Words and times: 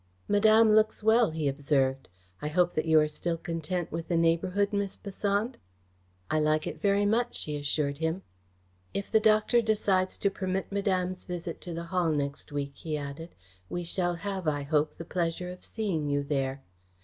"Madame 0.27 0.73
looks 0.73 1.03
well," 1.03 1.29
he 1.29 1.47
observed. 1.47 2.09
"I 2.41 2.47
hope 2.47 2.73
that 2.73 2.85
you 2.85 2.99
are 2.99 3.07
still 3.07 3.37
content 3.37 3.91
with 3.91 4.07
the 4.07 4.17
neighbourhood, 4.17 4.73
Miss 4.73 4.95
Besant?" 4.95 5.57
"I 6.27 6.39
like 6.39 6.65
it 6.65 6.81
very 6.81 7.05
much," 7.05 7.35
she 7.37 7.55
assured 7.55 7.99
him. 7.99 8.23
"If 8.95 9.11
the 9.11 9.19
doctor 9.19 9.61
decides 9.61 10.17
to 10.17 10.31
permit 10.31 10.71
Madame's 10.71 11.25
visit 11.25 11.61
to 11.61 11.73
the 11.75 11.83
Hall 11.93 12.09
next 12.11 12.51
week," 12.51 12.77
he 12.77 12.97
added, 12.97 13.35
"we 13.69 13.83
shall 13.83 14.15
have, 14.15 14.47
I 14.47 14.63
hope, 14.63 14.97
the 14.97 15.05
pleasure 15.05 15.51
of 15.51 15.63
seeing 15.63 16.09
you 16.09 16.23
there." 16.23 16.63